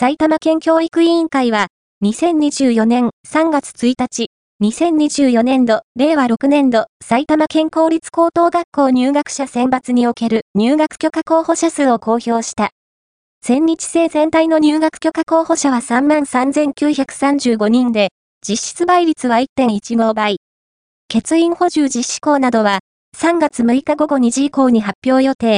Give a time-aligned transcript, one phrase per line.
[0.00, 1.66] 埼玉県教育委員会は、
[2.04, 4.30] 2024年3月1日、
[4.62, 12.70] 2024年度、令和6年度、埼玉県公立高等学校入学者選抜における入学許可候補者数を公表した。
[13.42, 18.10] 千日制全体の入学許可候補者は33,935人で、
[18.46, 20.36] 実質倍率は1.15倍。
[21.12, 22.78] 欠員補充実施校などは、
[23.16, 25.56] 3月6日午後2時以降に発表予定。